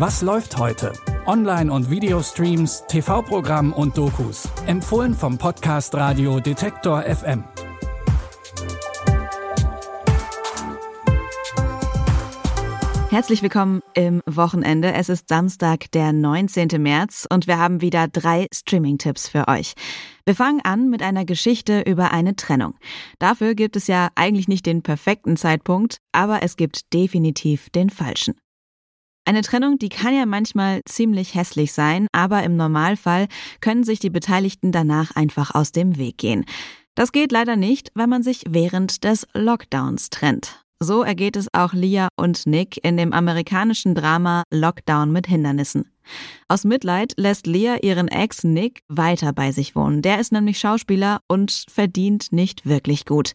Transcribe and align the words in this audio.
Was 0.00 0.22
läuft 0.22 0.56
heute? 0.56 0.94
Online- 1.26 1.70
und 1.70 1.90
Videostreams, 1.90 2.84
TV-Programm 2.88 3.74
und 3.74 3.98
Dokus. 3.98 4.48
Empfohlen 4.64 5.12
vom 5.12 5.36
Podcast 5.36 5.94
Radio 5.94 6.40
Detektor 6.40 7.02
FM. 7.02 7.44
Herzlich 13.10 13.42
willkommen 13.42 13.82
im 13.92 14.22
Wochenende. 14.24 14.90
Es 14.94 15.10
ist 15.10 15.28
Samstag, 15.28 15.90
der 15.92 16.14
19. 16.14 16.68
März 16.78 17.26
und 17.30 17.46
wir 17.46 17.58
haben 17.58 17.82
wieder 17.82 18.08
drei 18.08 18.46
Streaming-Tipps 18.54 19.28
für 19.28 19.48
euch. 19.48 19.74
Wir 20.24 20.34
fangen 20.34 20.62
an 20.64 20.88
mit 20.88 21.02
einer 21.02 21.26
Geschichte 21.26 21.82
über 21.82 22.10
eine 22.10 22.36
Trennung. 22.36 22.72
Dafür 23.18 23.54
gibt 23.54 23.76
es 23.76 23.86
ja 23.86 24.08
eigentlich 24.14 24.48
nicht 24.48 24.64
den 24.64 24.80
perfekten 24.80 25.36
Zeitpunkt, 25.36 25.98
aber 26.12 26.42
es 26.42 26.56
gibt 26.56 26.94
definitiv 26.94 27.68
den 27.68 27.90
falschen. 27.90 28.36
Eine 29.24 29.42
Trennung, 29.42 29.78
die 29.78 29.90
kann 29.90 30.14
ja 30.14 30.26
manchmal 30.26 30.80
ziemlich 30.86 31.34
hässlich 31.34 31.72
sein, 31.72 32.06
aber 32.12 32.42
im 32.42 32.56
Normalfall 32.56 33.28
können 33.60 33.84
sich 33.84 33.98
die 33.98 34.10
Beteiligten 34.10 34.72
danach 34.72 35.14
einfach 35.14 35.54
aus 35.54 35.72
dem 35.72 35.98
Weg 35.98 36.18
gehen. 36.18 36.44
Das 36.94 37.12
geht 37.12 37.30
leider 37.32 37.56
nicht, 37.56 37.90
weil 37.94 38.06
man 38.06 38.22
sich 38.22 38.42
während 38.48 39.04
des 39.04 39.26
Lockdowns 39.34 40.10
trennt. 40.10 40.64
So 40.82 41.02
ergeht 41.02 41.36
es 41.36 41.48
auch 41.52 41.74
Lia 41.74 42.08
und 42.16 42.46
Nick 42.46 42.82
in 42.82 42.96
dem 42.96 43.12
amerikanischen 43.12 43.94
Drama 43.94 44.44
Lockdown 44.50 45.12
mit 45.12 45.26
Hindernissen. 45.26 45.90
Aus 46.48 46.64
Mitleid 46.64 47.12
lässt 47.18 47.46
Lia 47.46 47.76
ihren 47.82 48.08
Ex 48.08 48.44
Nick 48.44 48.82
weiter 48.88 49.34
bei 49.34 49.52
sich 49.52 49.76
wohnen. 49.76 50.00
Der 50.00 50.18
ist 50.18 50.32
nämlich 50.32 50.58
Schauspieler 50.58 51.20
und 51.28 51.66
verdient 51.68 52.32
nicht 52.32 52.66
wirklich 52.66 53.04
gut. 53.04 53.32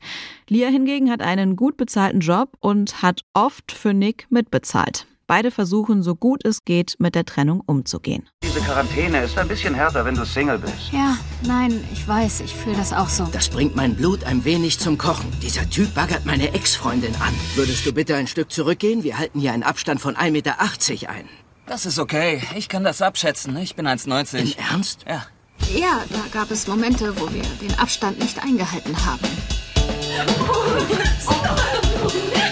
Lia 0.49 0.69
hingegen 0.69 1.11
hat 1.11 1.21
einen 1.21 1.55
gut 1.55 1.77
bezahlten 1.77 2.19
Job 2.19 2.57
und 2.59 3.03
hat 3.03 3.21
oft 3.33 3.71
für 3.71 3.93
Nick 3.93 4.25
mitbezahlt. 4.29 5.05
Beide 5.27 5.49
versuchen, 5.49 6.03
so 6.03 6.15
gut 6.15 6.45
es 6.45 6.65
geht, 6.65 6.97
mit 6.99 7.15
der 7.15 7.25
Trennung 7.25 7.59
umzugehen. 7.65 8.29
Diese 8.43 8.59
Quarantäne 8.59 9.23
ist 9.23 9.35
ein 9.39 9.47
bisschen 9.47 9.73
härter, 9.73 10.05
wenn 10.05 10.13
du 10.13 10.23
Single 10.23 10.59
bist. 10.59 10.91
Ja, 10.91 11.17
nein, 11.47 11.83
ich 11.91 12.07
weiß, 12.07 12.41
ich 12.41 12.53
fühle 12.53 12.75
das 12.75 12.93
auch 12.93 13.09
so. 13.09 13.27
Das 13.31 13.49
bringt 13.49 13.75
mein 13.75 13.95
Blut 13.95 14.23
ein 14.23 14.45
wenig 14.45 14.77
zum 14.77 14.99
Kochen. 14.99 15.31
Dieser 15.41 15.67
Typ 15.67 15.95
baggert 15.95 16.27
meine 16.27 16.53
Ex-Freundin 16.53 17.15
an. 17.15 17.33
Würdest 17.55 17.87
du 17.87 17.91
bitte 17.91 18.15
ein 18.15 18.27
Stück 18.27 18.51
zurückgehen? 18.51 19.03
Wir 19.03 19.17
halten 19.17 19.39
hier 19.39 19.51
einen 19.51 19.63
Abstand 19.63 19.99
von 19.99 20.15
1,80 20.15 20.31
Meter 20.31 20.59
ein. 20.59 21.27
Das 21.65 21.87
ist 21.87 21.97
okay. 21.97 22.43
Ich 22.55 22.69
kann 22.69 22.83
das 22.83 23.01
abschätzen. 23.01 23.57
Ich 23.57 23.75
bin 23.75 23.87
1,90. 23.87 24.37
Im 24.37 24.53
Ernst? 24.69 25.05
Ja. 25.07 25.25
Ja, 25.73 26.03
da 26.11 26.21
gab 26.31 26.51
es 26.51 26.67
Momente, 26.67 27.19
wo 27.19 27.33
wir 27.33 27.41
den 27.67 27.79
Abstand 27.79 28.19
nicht 28.19 28.43
eingehalten 28.43 28.95
haben. 29.03 29.25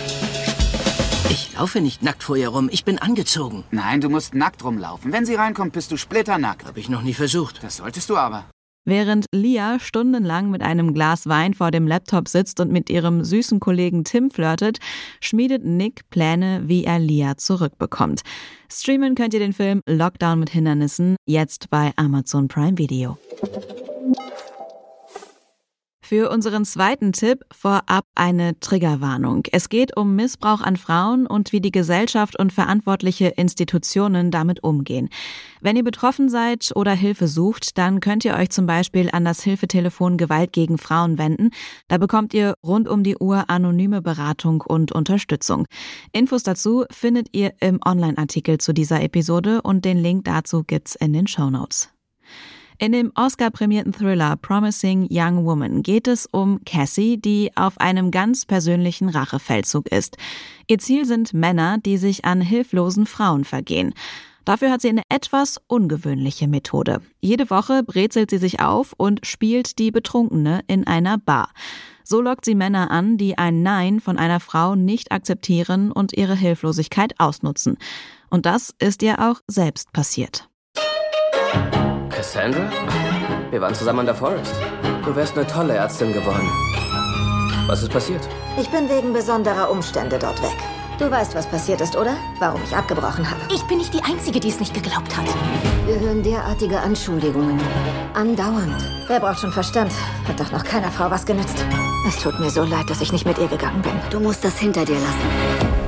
Ich 1.53 1.59
laufe 1.59 1.81
nicht 1.81 2.01
nackt 2.01 2.23
vor 2.23 2.35
ihr 2.35 2.49
rum. 2.49 2.67
Ich 2.71 2.83
bin 2.83 2.97
angezogen. 2.97 3.63
Nein, 3.69 4.01
du 4.01 4.09
musst 4.09 4.33
nackt 4.33 4.63
rumlaufen. 4.63 5.11
Wenn 5.11 5.23
sie 5.23 5.35
reinkommt, 5.35 5.73
bist 5.73 5.91
du 5.91 5.97
splitternackt. 5.97 6.65
Habe 6.65 6.79
ich 6.79 6.89
noch 6.89 7.03
nie 7.03 7.13
versucht. 7.13 7.63
Das 7.63 7.77
solltest 7.77 8.09
du 8.09 8.17
aber. 8.17 8.45
Während 8.85 9.27
Lia 9.31 9.79
stundenlang 9.79 10.49
mit 10.49 10.63
einem 10.63 10.95
Glas 10.95 11.27
Wein 11.27 11.53
vor 11.53 11.69
dem 11.69 11.85
Laptop 11.85 12.27
sitzt 12.27 12.59
und 12.59 12.71
mit 12.71 12.89
ihrem 12.89 13.23
süßen 13.23 13.59
Kollegen 13.59 14.03
Tim 14.03 14.31
flirtet, 14.31 14.79
schmiedet 15.21 15.63
Nick 15.63 16.09
Pläne, 16.09 16.63
wie 16.65 16.85
er 16.85 16.97
Lia 16.97 17.37
zurückbekommt. 17.37 18.23
Streamen 18.67 19.13
könnt 19.13 19.35
ihr 19.35 19.39
den 19.39 19.53
Film 19.53 19.81
Lockdown 19.87 20.39
mit 20.39 20.49
Hindernissen 20.49 21.17
jetzt 21.27 21.69
bei 21.69 21.93
Amazon 21.97 22.47
Prime 22.47 22.79
Video. 22.79 23.19
Für 26.13 26.29
unseren 26.29 26.63
zweiten 26.63 27.11
Tipp 27.11 27.43
vorab 27.51 28.05
eine 28.13 28.59
Triggerwarnung. 28.59 29.47
Es 29.51 29.67
geht 29.67 29.97
um 29.97 30.15
Missbrauch 30.15 30.61
an 30.61 30.77
Frauen 30.77 31.25
und 31.25 31.51
wie 31.53 31.59
die 31.59 31.71
Gesellschaft 31.71 32.37
und 32.37 32.53
verantwortliche 32.53 33.29
Institutionen 33.29 34.29
damit 34.29 34.63
umgehen. 34.63 35.09
Wenn 35.59 35.75
ihr 35.75 35.83
betroffen 35.83 36.29
seid 36.29 36.71
oder 36.75 36.91
Hilfe 36.91 37.27
sucht, 37.27 37.79
dann 37.79 37.99
könnt 37.99 38.25
ihr 38.25 38.35
euch 38.35 38.51
zum 38.51 38.67
Beispiel 38.67 39.09
an 39.11 39.25
das 39.25 39.41
Hilfetelefon 39.41 40.17
Gewalt 40.17 40.53
gegen 40.53 40.77
Frauen 40.77 41.17
wenden. 41.17 41.49
Da 41.87 41.97
bekommt 41.97 42.35
ihr 42.35 42.53
rund 42.63 42.87
um 42.87 43.01
die 43.01 43.17
Uhr 43.17 43.49
anonyme 43.49 44.03
Beratung 44.03 44.61
und 44.61 44.91
Unterstützung. 44.91 45.65
Infos 46.11 46.43
dazu 46.43 46.85
findet 46.91 47.29
ihr 47.31 47.53
im 47.59 47.79
Online-Artikel 47.83 48.59
zu 48.59 48.71
dieser 48.71 49.01
Episode 49.01 49.63
und 49.63 49.83
den 49.83 49.97
Link 49.97 50.25
dazu 50.25 50.63
gibt's 50.63 50.93
in 50.93 51.11
den 51.11 51.25
Show 51.25 51.49
Notes. 51.49 51.92
In 52.79 52.91
dem 52.91 53.11
Oscar-prämierten 53.15 53.93
Thriller 53.93 54.35
Promising 54.35 55.07
Young 55.09 55.45
Woman 55.45 55.83
geht 55.83 56.07
es 56.07 56.25
um 56.25 56.63
Cassie, 56.65 57.17
die 57.17 57.51
auf 57.55 57.79
einem 57.79 58.11
ganz 58.11 58.45
persönlichen 58.45 59.09
Rachefeldzug 59.09 59.87
ist. 59.87 60.17
Ihr 60.67 60.79
Ziel 60.79 61.05
sind 61.05 61.33
Männer, 61.33 61.77
die 61.77 61.97
sich 61.97 62.25
an 62.25 62.41
hilflosen 62.41 63.05
Frauen 63.05 63.45
vergehen. 63.45 63.93
Dafür 64.45 64.71
hat 64.71 64.81
sie 64.81 64.89
eine 64.89 65.03
etwas 65.07 65.61
ungewöhnliche 65.67 66.47
Methode. 66.47 67.01
Jede 67.21 67.49
Woche 67.49 67.83
brezelt 67.83 68.29
sie 68.29 68.37
sich 68.37 68.59
auf 68.59 68.93
und 68.97 69.25
spielt 69.25 69.79
die 69.79 69.91
Betrunkene 69.91 70.61
in 70.67 70.85
einer 70.85 71.17
Bar. 71.17 71.49
So 72.03 72.19
lockt 72.19 72.43
sie 72.43 72.55
Männer 72.55 72.91
an, 72.91 73.17
die 73.17 73.37
ein 73.37 73.63
Nein 73.63 74.01
von 74.01 74.17
einer 74.17 74.41
Frau 74.41 74.75
nicht 74.75 75.13
akzeptieren 75.13 75.91
und 75.91 76.11
ihre 76.13 76.35
Hilflosigkeit 76.35 77.13
ausnutzen. 77.19 77.77
Und 78.29 78.45
das 78.45 78.75
ist 78.79 79.01
ihr 79.03 79.19
auch 79.19 79.39
selbst 79.47 79.93
passiert. 79.93 80.49
Cassandra? 82.23 82.71
Wir 83.51 83.59
waren 83.59 83.75
zusammen 83.75 83.99
an 83.99 84.05
der 84.05 84.15
Forest. 84.15 84.55
Du 85.03 85.13
wärst 85.13 85.37
eine 85.37 85.45
tolle 85.45 85.73
Ärztin 85.73 86.13
geworden. 86.13 86.49
Was 87.67 87.83
ist 87.83 87.91
passiert? 87.91 88.21
Ich 88.57 88.69
bin 88.69 88.89
wegen 88.89 89.11
besonderer 89.11 89.69
Umstände 89.69 90.17
dort 90.17 90.41
weg. 90.41 90.55
Du 90.99 91.11
weißt, 91.11 91.35
was 91.35 91.45
passiert 91.47 91.81
ist, 91.81 91.97
oder? 91.97 92.15
Warum 92.39 92.61
ich 92.63 92.73
abgebrochen 92.73 93.29
habe. 93.29 93.41
Ich 93.53 93.61
bin 93.63 93.79
nicht 93.79 93.93
die 93.93 94.01
Einzige, 94.03 94.39
die 94.39 94.47
es 94.47 94.61
nicht 94.61 94.73
geglaubt 94.73 95.17
hat. 95.17 95.25
Wir 95.85 95.99
hören 95.99 96.23
derartige 96.23 96.79
Anschuldigungen. 96.79 97.59
Andauernd. 98.13 98.81
Wer 99.07 99.19
braucht 99.19 99.39
schon 99.39 99.51
Verstand? 99.51 99.91
Hat 100.25 100.39
doch 100.39 100.53
noch 100.53 100.63
keiner 100.63 100.91
Frau 100.91 101.11
was 101.11 101.25
genützt. 101.25 101.65
Es 102.07 102.23
tut 102.23 102.39
mir 102.39 102.49
so 102.49 102.63
leid, 102.63 102.89
dass 102.89 103.01
ich 103.01 103.11
nicht 103.11 103.25
mit 103.25 103.37
ihr 103.37 103.47
gegangen 103.47 103.81
bin. 103.81 103.99
Du 104.11 104.21
musst 104.21 104.45
das 104.45 104.57
hinter 104.57 104.85
dir 104.85 104.95
lassen. 104.95 105.82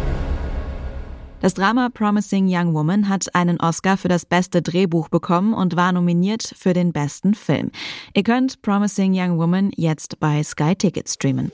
Das 1.42 1.54
Drama 1.54 1.90
Promising 1.94 2.48
Young 2.50 2.74
Woman 2.74 3.10
hat 3.10 3.36
einen 3.36 3.60
Oscar 3.60 3.98
für 3.98 4.08
das 4.08 4.26
beste 4.26 4.62
Drehbuch 4.62 5.10
bekommen 5.10 5.54
und 5.54 5.76
war 5.76 5.92
nominiert 5.92 6.54
für 6.58 6.74
den 6.74 6.92
besten 6.92 7.36
Film. 7.36 7.72
Ihr 8.14 8.24
könnt 8.24 8.62
Promising 8.62 9.14
Young 9.16 9.38
Woman 9.38 9.72
jetzt 9.76 10.20
bei 10.20 10.42
Sky 10.44 10.76
Ticket 10.76 11.10
streamen. 11.10 11.52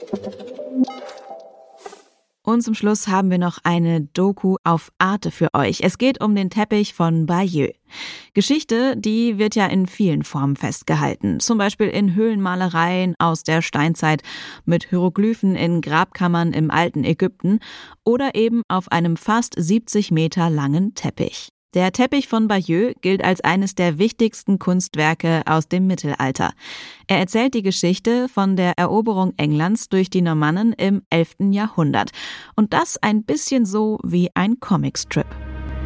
Und 2.51 2.63
zum 2.63 2.73
Schluss 2.73 3.07
haben 3.07 3.31
wir 3.31 3.37
noch 3.37 3.59
eine 3.63 4.01
Doku 4.01 4.57
auf 4.65 4.91
Arte 4.97 5.31
für 5.31 5.53
euch. 5.53 5.79
Es 5.83 5.97
geht 5.97 6.21
um 6.21 6.35
den 6.35 6.49
Teppich 6.49 6.93
von 6.93 7.25
Bayeux. 7.25 7.71
Geschichte, 8.33 8.97
die 8.97 9.37
wird 9.37 9.55
ja 9.55 9.67
in 9.67 9.87
vielen 9.87 10.21
Formen 10.25 10.57
festgehalten. 10.57 11.39
Zum 11.39 11.57
Beispiel 11.57 11.87
in 11.87 12.13
Höhlenmalereien 12.13 13.15
aus 13.19 13.43
der 13.43 13.61
Steinzeit, 13.61 14.21
mit 14.65 14.89
Hieroglyphen 14.89 15.55
in 15.55 15.79
Grabkammern 15.79 16.51
im 16.51 16.71
alten 16.71 17.05
Ägypten 17.05 17.59
oder 18.03 18.35
eben 18.35 18.63
auf 18.67 18.91
einem 18.91 19.15
fast 19.15 19.53
70 19.57 20.11
Meter 20.11 20.49
langen 20.49 20.93
Teppich. 20.93 21.53
Der 21.73 21.93
Teppich 21.93 22.27
von 22.27 22.49
Bayeux 22.49 22.93
gilt 22.99 23.23
als 23.23 23.39
eines 23.41 23.75
der 23.75 23.97
wichtigsten 23.97 24.59
Kunstwerke 24.59 25.41
aus 25.45 25.69
dem 25.69 25.87
Mittelalter. 25.87 26.51
Er 27.07 27.19
erzählt 27.19 27.53
die 27.53 27.61
Geschichte 27.61 28.27
von 28.27 28.57
der 28.57 28.77
Eroberung 28.77 29.33
Englands 29.37 29.87
durch 29.87 30.09
die 30.09 30.21
Normannen 30.21 30.73
im 30.73 31.03
11. 31.09 31.35
Jahrhundert. 31.51 32.11
Und 32.57 32.73
das 32.73 32.97
ein 33.01 33.23
bisschen 33.23 33.65
so 33.65 33.99
wie 34.03 34.31
ein 34.33 34.59
Comicstrip. 34.59 35.27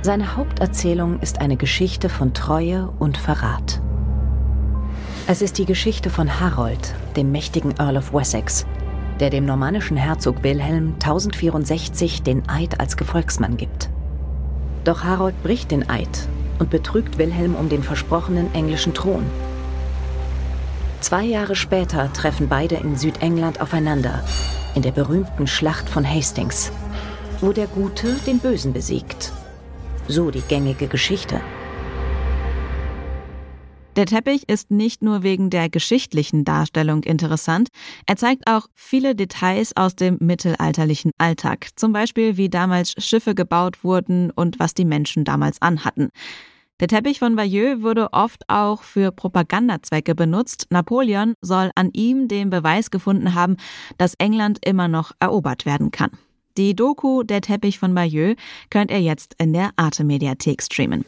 Seine 0.01 0.35
Haupterzählung 0.35 1.19
ist 1.19 1.40
eine 1.40 1.56
Geschichte 1.56 2.09
von 2.09 2.34
Treue 2.34 2.90
und 2.97 3.16
Verrat. 3.18 3.79
Es 5.28 5.44
ist 5.44 5.59
die 5.59 5.66
Geschichte 5.66 6.09
von 6.09 6.40
Harold, 6.40 6.95
dem 7.16 7.31
mächtigen 7.31 7.75
Earl 7.78 7.97
of 7.97 8.12
Wessex, 8.12 8.66
der 9.19 9.29
dem 9.29 9.45
normannischen 9.45 9.97
Herzog 9.97 10.41
Wilhelm 10.41 10.94
1064 10.94 12.24
den 12.24 12.50
Eid 12.50 12.80
als 12.80 12.98
Gefolgsmann 12.98 13.56
gibt. 13.56 13.92
Doch 14.86 15.04
Harold 15.04 15.42
bricht 15.42 15.72
den 15.72 15.90
Eid 15.90 16.30
und 16.60 16.70
betrügt 16.70 17.18
Wilhelm 17.18 17.56
um 17.56 17.70
den 17.70 17.82
versprochenen 17.82 18.54
englischen 18.54 18.94
Thron. 18.94 19.26
Zwei 21.02 21.24
Jahre 21.24 21.56
später 21.56 22.14
treffen 22.14 22.48
beide 22.48 22.76
in 22.76 22.96
Südengland 22.96 23.62
aufeinander, 23.62 24.24
in 24.76 24.84
der 24.84 24.92
berühmten 24.92 25.48
Schlacht 25.48 25.90
von 25.90 26.08
Hastings, 26.08 26.72
wo 27.42 27.52
der 27.52 27.66
Gute 27.66 28.14
den 28.28 28.38
Bösen 28.38 28.74
besiegt. 28.74 29.32
So 30.08 30.30
die 30.30 30.42
gängige 30.42 30.88
Geschichte. 30.88 31.42
Der 33.95 34.06
Teppich 34.06 34.50
ist 34.50 34.71
nicht 34.71 35.01
nur 35.01 35.24
wegen 35.24 35.50
der 35.50 35.69
geschichtlichen 35.69 36.44
Darstellung 36.44 37.03
interessant, 37.03 37.69
er 38.06 38.18
zeigt 38.18 38.44
auch 38.50 38.68
viele 38.74 39.15
Details 39.15 39.77
aus 39.77 39.95
dem 39.95 40.18
mittelalterlichen 40.19 41.12
Alltag, 41.18 41.69
zum 41.77 41.94
Beispiel 41.94 42.36
wie 42.36 42.50
damals 42.50 42.94
Schiffe 42.97 43.36
gebaut 43.36 43.86
wurden 43.86 44.31
und 44.31 44.59
was 44.59 44.74
die 44.74 44.83
Menschen 44.83 45.24
damals 45.24 45.62
anhatten. 45.62 46.09
Der 46.81 46.89
Teppich 46.89 47.19
von 47.19 47.38
Bayeux 47.38 47.83
wurde 47.83 48.12
oft 48.12 48.44
auch 48.50 48.83
für 48.83 49.13
Propagandazwecke 49.13 50.13
benutzt. 50.13 50.68
Napoleon 50.71 51.33
soll 51.39 51.71
an 51.75 51.89
ihm 51.94 52.27
den 52.27 52.50
Beweis 52.50 52.91
gefunden 52.91 53.33
haben, 53.33 53.56
dass 53.98 54.15
England 54.15 54.59
immer 54.65 54.89
noch 54.89 55.13
erobert 55.21 55.65
werden 55.65 55.91
kann. 55.91 56.12
Die 56.57 56.75
Doku 56.75 57.24
Der 57.24 57.39
Teppich 57.39 57.80
von 57.80 57.95
Bayeux 57.95 58.36
könnt 58.69 58.91
ihr 58.91 59.01
jetzt 59.01 59.36
in 59.38 59.53
der 59.53 59.69
Arte 59.77 60.03
Mediathek 60.03 60.62
streamen. 60.62 61.06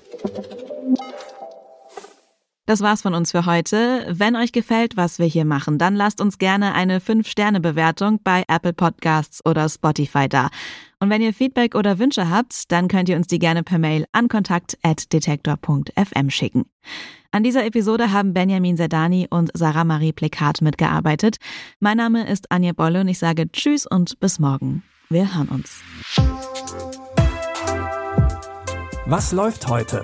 Das 2.68 2.82
war's 2.82 3.02
von 3.02 3.16
uns 3.16 3.32
für 3.32 3.46
heute. 3.46 4.06
Wenn 4.10 4.36
euch 4.36 4.52
gefällt, 4.52 4.98
was 4.98 5.20
wir 5.20 5.26
hier 5.26 5.46
machen, 5.46 5.78
dann 5.78 5.96
lasst 5.96 6.20
uns 6.20 6.38
gerne 6.38 6.74
eine 6.74 7.00
5-Sterne-Bewertung 7.00 8.20
bei 8.26 8.44
Apple 8.50 8.74
Podcasts 8.74 9.40
oder 9.46 9.70
Spotify 9.70 10.28
da. 10.28 10.50
Und 11.00 11.10
wenn 11.10 11.22
ihr 11.22 11.34
Feedback 11.34 11.76
oder 11.76 11.98
Wünsche 11.98 12.30
habt, 12.30 12.70
dann 12.74 12.90
könnt 12.90 13.08
ihr 13.08 13.16
uns 13.16 13.28
die 13.28 13.40
gerne 13.40 13.64
per 13.64 13.80
Mail 13.80 14.06
an 14.12 14.28
kontakt.detektor.fm 14.28 16.30
schicken. 16.30 16.66
An 17.32 17.44
dieser 17.44 17.66
Episode 17.66 18.12
haben 18.12 18.34
Benjamin 18.34 18.76
Sedani 18.76 19.28
und 19.30 19.50
Sarah 19.54 19.86
Marie 19.86 20.12
Plekat 20.12 20.62
mitgearbeitet. 20.62 21.38
Mein 21.80 21.96
Name 21.96 22.30
ist 22.30 22.52
Anja 22.52 22.74
Bolle 22.74 23.00
und 23.00 23.08
ich 23.08 23.20
sage 23.20 23.50
Tschüss 23.50 23.88
und 23.88 24.20
bis 24.20 24.40
morgen. 24.40 24.84
Wir 25.08 25.34
hören 25.34 25.48
uns. 25.48 25.82
Was 29.06 29.32
läuft 29.32 29.70
heute? 29.70 30.04